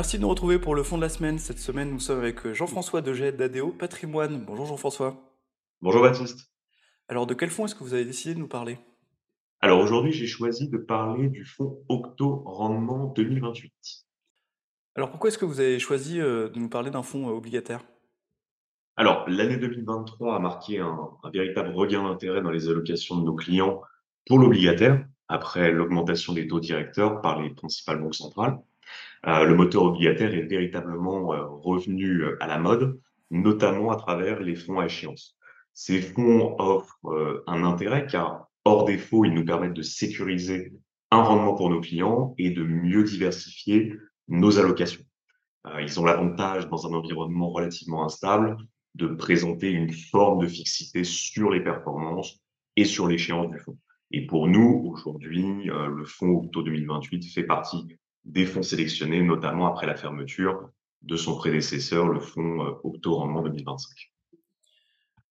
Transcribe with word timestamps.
Merci 0.00 0.16
de 0.16 0.22
nous 0.22 0.30
retrouver 0.30 0.58
pour 0.58 0.74
le 0.74 0.82
fond 0.82 0.96
de 0.96 1.02
la 1.02 1.10
semaine. 1.10 1.38
Cette 1.38 1.58
semaine, 1.58 1.90
nous 1.90 2.00
sommes 2.00 2.20
avec 2.20 2.46
euh, 2.46 2.54
Jean-François 2.54 3.02
Deget 3.02 3.32
d'ADO 3.32 3.68
Patrimoine. 3.68 4.42
Bonjour 4.46 4.64
Jean-François. 4.64 5.14
Bonjour 5.82 6.00
Baptiste. 6.00 6.50
Alors, 7.06 7.26
de 7.26 7.34
quel 7.34 7.50
fonds 7.50 7.66
est-ce 7.66 7.74
que 7.74 7.84
vous 7.84 7.92
avez 7.92 8.06
décidé 8.06 8.32
de 8.34 8.38
nous 8.38 8.48
parler? 8.48 8.78
Alors 9.60 9.78
aujourd'hui, 9.78 10.10
j'ai 10.12 10.26
choisi 10.26 10.70
de 10.70 10.78
parler 10.78 11.28
du 11.28 11.44
fonds 11.44 11.84
Octo 11.90 12.44
Rendement 12.46 13.12
2028. 13.14 13.74
Alors, 14.94 15.10
pourquoi 15.10 15.28
est-ce 15.28 15.36
que 15.36 15.44
vous 15.44 15.60
avez 15.60 15.78
choisi 15.78 16.18
euh, 16.18 16.48
de 16.48 16.58
nous 16.58 16.70
parler 16.70 16.90
d'un 16.90 17.02
fonds 17.02 17.28
euh, 17.28 17.32
obligataire? 17.32 17.84
Alors, 18.96 19.28
l'année 19.28 19.58
2023 19.58 20.34
a 20.34 20.38
marqué 20.38 20.78
un, 20.78 21.10
un 21.22 21.30
véritable 21.30 21.74
regain 21.74 22.04
d'intérêt 22.04 22.40
dans 22.40 22.50
les 22.50 22.70
allocations 22.70 23.18
de 23.18 23.24
nos 23.26 23.34
clients 23.34 23.82
pour 24.26 24.38
l'obligataire, 24.38 25.04
après 25.28 25.70
l'augmentation 25.70 26.32
des 26.32 26.48
taux 26.48 26.58
directeurs 26.58 27.20
par 27.20 27.42
les 27.42 27.50
principales 27.50 28.00
banques 28.00 28.14
centrales. 28.14 28.58
Euh, 29.26 29.44
le 29.44 29.54
moteur 29.54 29.82
obligataire 29.82 30.34
est 30.34 30.46
véritablement 30.46 31.34
euh, 31.34 31.44
revenu 31.46 32.22
euh, 32.22 32.36
à 32.40 32.46
la 32.46 32.58
mode, 32.58 32.98
notamment 33.30 33.90
à 33.90 33.96
travers 33.96 34.40
les 34.40 34.54
fonds 34.54 34.80
à 34.80 34.86
échéance. 34.86 35.36
Ces 35.72 36.00
fonds 36.00 36.56
offrent 36.58 37.42
un 37.46 37.62
intérêt 37.62 38.04
car, 38.04 38.48
hors 38.64 38.84
défaut, 38.84 39.24
ils 39.24 39.32
nous 39.32 39.44
permettent 39.44 39.74
de 39.74 39.82
sécuriser 39.82 40.72
un 41.12 41.22
rendement 41.22 41.54
pour 41.54 41.70
nos 41.70 41.80
clients 41.80 42.34
et 42.38 42.50
de 42.50 42.64
mieux 42.64 43.04
diversifier 43.04 43.94
nos 44.26 44.58
allocations. 44.58 45.04
Ils 45.80 46.00
ont 46.00 46.04
l'avantage, 46.04 46.68
dans 46.68 46.88
un 46.88 46.92
environnement 46.92 47.50
relativement 47.50 48.04
instable, 48.04 48.56
de 48.96 49.06
présenter 49.06 49.70
une 49.70 49.92
forme 49.92 50.42
de 50.42 50.48
fixité 50.48 51.04
sur 51.04 51.50
les 51.50 51.60
performances 51.60 52.40
et 52.74 52.84
sur 52.84 53.06
l'échéance 53.06 53.48
du 53.48 53.58
fonds. 53.60 53.78
Et 54.10 54.26
pour 54.26 54.48
nous, 54.48 54.90
aujourd'hui, 54.92 55.66
le 55.66 56.04
fonds 56.04 56.30
Octo 56.30 56.64
2028 56.64 57.32
fait 57.32 57.44
partie 57.44 57.86
des 58.30 58.46
fonds 58.46 58.62
sélectionnés, 58.62 59.22
notamment 59.22 59.66
après 59.66 59.86
la 59.86 59.96
fermeture 59.96 60.70
de 61.02 61.16
son 61.16 61.36
prédécesseur, 61.36 62.08
le 62.08 62.20
fonds 62.20 62.78
Octo 62.84 63.14
Rendement 63.14 63.42
2025. 63.42 64.10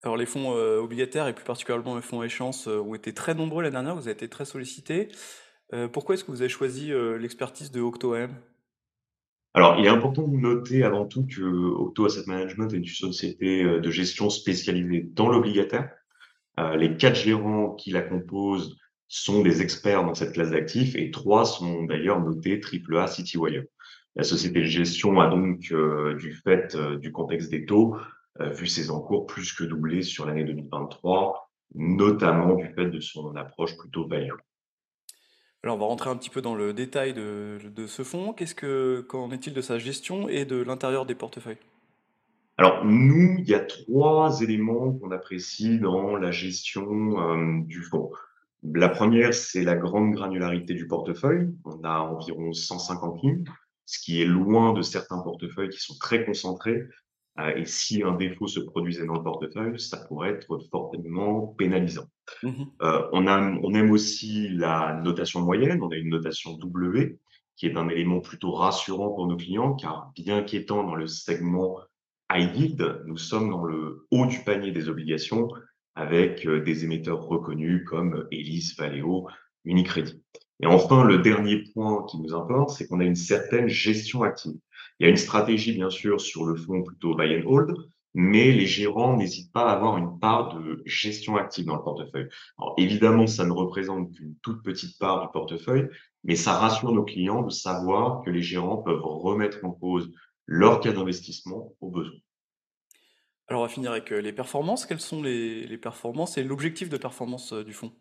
Alors, 0.02 0.16
les 0.16 0.26
fonds 0.26 0.56
euh, 0.56 0.80
obligataires 0.80 1.28
et 1.28 1.34
plus 1.34 1.44
particulièrement 1.44 1.96
les 1.96 2.02
fonds 2.02 2.24
échéance 2.24 2.68
euh, 2.68 2.80
ont 2.80 2.96
été 2.96 3.14
très 3.14 3.34
nombreux 3.34 3.64
l'année 3.64 3.74
dernière, 3.74 3.96
vous 3.96 4.04
avez 4.04 4.12
été 4.12 4.30
très 4.30 4.46
sollicités. 4.46 5.10
Euh, 5.74 5.90
pourquoi 5.90 6.16
est-ce 6.16 6.24
que 6.24 6.32
vous 6.32 6.42
avez 6.42 6.50
choisi 6.50 6.92
l'expertise 7.20 7.70
de 7.70 7.82
OctoM 7.82 8.32
Alors, 9.54 9.78
il 9.78 9.86
est 9.86 9.90
important 9.90 10.28
de 10.28 10.38
noter 10.38 10.84
avant 10.84 11.06
tout 11.06 11.28
que 11.28 11.42
Octo 11.42 12.06
Asset 12.06 12.24
Management 12.28 12.74
est 12.74 12.78
une 12.78 12.86
société 12.86 13.64
de 13.64 13.92
gestion 13.92 14.30
spécialisée 14.30 15.10
dans 15.14 15.30
l'obligataire. 15.30 15.92
Les 16.58 16.98
quatre 16.98 17.16
gérants 17.16 17.76
qui 17.76 17.92
la 17.92 18.02
composent 18.02 18.78
sont 19.10 19.42
des 19.42 19.62
experts 19.62 20.06
dans 20.06 20.14
cette 20.14 20.34
classe 20.34 20.52
d'actifs 20.52 20.96
et 20.96 21.12
trois 21.12 21.44
sont 21.44 21.84
d'ailleurs 21.84 22.22
notés 22.22 22.62
AAA 22.62 23.08
Citywire. 23.08 23.64
La 24.16 24.24
société 24.24 24.60
de 24.62 24.66
gestion 24.66 25.20
a 25.20 25.28
donc, 25.28 25.72
euh, 25.72 26.16
du 26.16 26.34
fait 26.34 26.76
euh, 26.76 26.98
du 26.98 27.12
contexte 27.12 27.50
des 27.50 27.66
taux, 27.66 27.98
euh, 28.40 28.50
vu 28.52 28.68
ses 28.68 28.92
encours 28.92 29.26
plus 29.26 29.52
que 29.54 29.64
doubler 29.64 30.04
sur 30.04 30.26
l'année 30.26 30.44
2023, 30.44 31.50
notamment 31.76 32.56
du 32.56 32.68
fait 32.74 32.86
de 32.86 33.00
son 33.00 33.36
approche 33.36 33.76
plutôt 33.78 34.08
value. 34.08 34.34
Alors, 35.64 35.76
on 35.76 35.80
va 35.80 35.88
rentrer 35.88 36.10
un 36.10 36.16
petit 36.16 36.30
peu 36.30 36.42
dans 36.42 36.56
le 36.56 36.72
détail 36.72 37.14
de, 37.14 37.58
de 37.76 37.88
ce 37.88 38.04
fonds. 38.04 38.32
Qu'est-ce 38.32 38.56
que, 38.56 39.06
qu'en 39.10 39.32
est-il 39.32 39.54
de 39.54 39.62
sa 39.62 39.78
gestion 39.78 40.30
et 40.30 40.46
de 40.46 40.62
l'intérieur 40.62 41.06
des 41.06 41.16
portefeuilles? 41.16 41.58
Alors, 42.58 42.86
nous, 42.86 43.38
il 43.40 43.50
y 43.50 43.54
a 43.54 43.60
trois 43.60 44.42
éléments 44.42 44.94
qu'on 44.94 45.12
apprécie 45.12 45.80
dans 45.80 46.16
la 46.16 46.32
gestion 46.32 47.22
euh, 47.22 47.62
du 47.64 47.82
fonds. 47.82 48.12
La 48.64 48.90
première, 48.90 49.34
c'est 49.34 49.64
la 49.64 49.76
grande 49.76 50.12
granularité 50.12 50.74
du 50.74 50.88
portefeuille. 50.88 51.50
On 51.64 51.82
a 51.84 52.00
environ 52.00 52.52
150 52.52 53.22
lignes, 53.24 53.44
ce 53.86 54.00
qui 54.00 54.22
est 54.22 54.26
loin 54.26 54.74
de 54.74 54.82
certains 54.82 55.20
portefeuilles 55.20 55.70
qui 55.70 55.80
sont 55.80 55.98
très 55.98 56.26
concentrés. 56.26 56.84
Euh, 57.40 57.56
et 57.56 57.66
si 57.66 58.04
un 58.04 58.16
défaut 58.16 58.48
se 58.48 58.60
produisait 58.60 59.06
dans 59.06 59.14
le 59.14 59.24
portefeuille, 59.24 59.80
ça 59.80 59.98
pourrait 60.08 60.32
être 60.32 60.60
fortement 60.72 61.48
pénalisant. 61.58 62.08
Mhm. 62.44 62.68
Euh, 62.82 63.08
on, 63.14 63.28
a, 63.28 63.40
on 63.40 63.74
aime 63.74 63.92
aussi 63.92 64.50
la 64.50 65.00
notation 65.04 65.42
moyenne. 65.42 65.82
On 65.82 65.90
a 65.90 65.96
une 65.96 66.10
notation 66.10 66.58
W, 66.58 67.18
qui 67.56 67.68
est 67.68 67.78
un 67.78 67.88
élément 67.88 68.20
plutôt 68.20 68.52
rassurant 68.52 69.12
pour 69.12 69.28
nos 69.28 69.38
clients, 69.38 69.76
car 69.76 70.12
bien 70.16 70.44
qu'étant 70.44 70.84
dans 70.84 70.96
le 70.96 71.08
segment 71.08 71.80
high 72.32 72.54
yield, 72.56 73.04
nous 73.06 73.18
sommes 73.18 73.50
dans 73.50 73.64
le 73.64 74.06
haut 74.12 74.26
du 74.26 74.40
panier 74.40 74.72
des 74.72 74.90
obligations 74.90 75.48
avec 76.00 76.48
euh, 76.48 76.62
des 76.62 76.86
émetteurs 76.86 77.28
reconnus 77.28 77.84
comme 77.86 78.26
Elis, 78.32 78.74
Valeo, 78.78 79.28
Unicredit. 79.66 80.24
Et 80.62 80.66
enfin, 80.66 81.04
le 81.04 81.18
dernier 81.18 81.64
point 81.74 82.06
qui 82.10 82.18
nous 82.22 82.34
importe, 82.34 82.70
c'est 82.70 82.88
qu'on 82.88 83.02
a 83.02 83.04
une 83.04 83.16
certaine 83.16 83.68
gestion 83.68 84.24
active. 84.24 84.56
Il 85.00 85.04
y 85.04 85.08
a 85.08 85.10
une 85.10 85.18
stratégie, 85.18 85.74
bien 85.74 85.90
sûr, 85.90 86.22
sur 86.22 86.46
le 86.46 86.56
fonds 86.56 86.84
plutôt 86.84 87.16
buy 87.16 87.36
and 87.36 87.46
hold, 87.46 87.76
mais 88.14 88.54
les 88.54 88.66
gérants 88.66 89.18
n'hésitent 89.18 89.52
pas 89.52 89.70
à 89.70 89.74
avoir 89.74 89.98
une 89.98 90.20
part 90.20 90.58
de 90.58 90.82
gestion 90.86 91.36
active 91.36 91.66
dans 91.66 91.76
le 91.76 91.84
portefeuille. 91.84 92.30
Alors, 92.58 92.76
évidemment, 92.78 93.28
ça 93.28 93.46
ne 93.46 93.52
représente 93.52 94.14
qu'une 94.14 94.36
toute 94.42 94.64
petite 94.64 94.98
part 95.00 95.22
du 95.22 95.28
portefeuille, 95.34 95.90
mais 96.24 96.36
ça 96.36 96.54
rassure 96.54 96.94
nos 96.94 97.04
clients 97.04 97.44
de 97.44 97.52
savoir 97.52 98.24
que 98.24 98.30
les 98.30 98.42
gérants 98.42 98.78
peuvent 98.78 99.04
remettre 99.04 99.66
en 99.66 99.72
cause 99.72 100.10
leur 100.46 100.80
cas 100.80 100.94
d'investissement 100.94 101.74
au 101.82 101.90
besoin. 101.90 102.20
Alors, 103.50 103.64
on 103.64 103.66
va 103.66 103.70
finir 103.70 103.92
avec 103.92 104.12
euh, 104.12 104.22
les 104.22 104.32
performances. 104.32 104.86
Quelles 104.86 105.00
sont 105.00 105.24
les, 105.24 105.78
performances 105.80 106.38
et 106.38 106.44
l'objectif 106.44 106.88
de 106.88 106.98
performance 106.98 107.52
euh, 107.52 107.64
du 107.64 107.74
fonds 107.74 107.92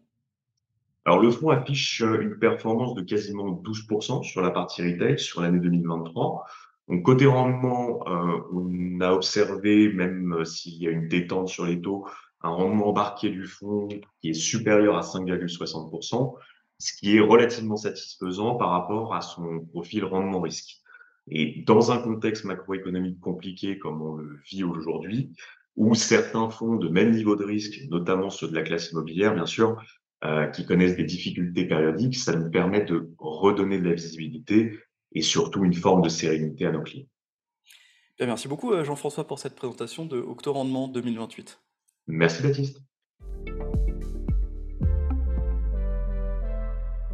Alors, 1.07 1.21
le 1.21 1.31
fonds 1.31 1.49
affiche 1.49 2.03
euh, 2.03 2.21
une 2.21 2.39
performance 2.39 2.95
de 2.95 3.01
quasiment 3.01 3.51
12% 3.65 4.23
sur 4.25 4.43
la 4.43 4.51
partie 4.51 4.83
retail 4.83 5.19
sur 5.19 5.41
l'année 5.41 5.59
2023. 5.59 6.45
Donc, 6.89 7.03
côté 7.03 7.25
rendement, 7.25 8.01
on 8.07 9.01
a 9.01 9.13
observé, 9.13 9.93
même 9.93 10.43
s'il 10.47 10.83
y 10.83 10.87
a 10.87 10.91
une 10.91 11.07
détente 11.07 11.49
sur 11.49 11.67
les 11.67 11.83
taux, 11.83 12.07
un 12.43 12.49
rendement 12.49 12.89
embarqué 12.89 13.29
du 13.29 13.47
fonds 13.47 13.89
qui 14.21 14.31
est 14.31 14.35
supérieur 14.35 14.97
à 14.97 15.03
5,60%, 15.03 16.35
ce 16.79 16.93
qui 16.95 17.17
est 17.17 17.21
relativement 17.21 17.77
satisfaisant 17.77 18.55
par 18.55 18.71
rapport 18.71 19.15
à 19.15 19.21
son 19.21 19.61
profil 19.71 20.07
rendement-risque. 20.07 20.83
Et 21.31 21.63
dans 21.67 21.93
un 21.93 21.99
contexte 21.99 22.45
macroéconomique 22.45 23.21
compliqué 23.21 23.79
comme 23.79 24.03
on 24.03 24.17
le 24.17 24.41
vit 24.51 24.65
aujourd'hui, 24.65 25.33
où 25.77 25.95
certains 25.95 26.51
fonds 26.51 26.77
de 26.77 26.89
même 26.89 27.13
niveau 27.13 27.37
de 27.37 27.45
risque, 27.45 27.81
notamment 27.89 28.31
ceux 28.31 28.49
de 28.49 28.55
la 28.55 28.63
classe 28.63 28.91
immobilière, 28.91 29.35
bien 29.35 29.47
sûr, 29.47 29.81
euh, 30.25 30.47
qui 30.49 30.67
connaissent 30.67 30.97
des 30.97 31.05
difficultés 31.05 31.67
périodiques, 31.67 32.17
ça 32.17 32.35
nous 32.35 32.51
permet 32.51 32.85
de 32.85 33.11
redonner 33.19 33.79
de 33.79 33.89
la 33.89 33.95
visibilité 33.95 34.77
et 35.13 35.23
surtout 35.23 35.65
une 35.65 35.75
forme 35.75 36.03
de 36.03 36.09
sérénité 36.09 36.67
à 36.67 36.73
nos 36.73 36.83
clients. 36.83 37.07
Bien, 38.19 38.27
merci 38.27 38.49
beaucoup 38.49 38.73
euh, 38.73 38.83
Jean-François 38.83 39.27
pour 39.29 39.39
cette 39.39 39.55
présentation 39.55 40.05
de 40.05 40.19
Octo 40.19 40.53
Rendement 40.53 40.89
2028. 40.89 41.61
Merci 42.09 42.43
Baptiste. 42.43 42.83